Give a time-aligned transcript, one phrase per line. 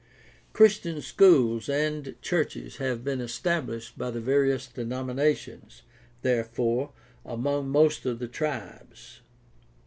[0.51, 5.83] Christian schools and churches have been established by the various denominations,
[6.23, 6.91] therefore,
[7.23, 9.21] among most of the tribes.